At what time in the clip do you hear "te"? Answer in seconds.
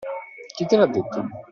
0.65-0.75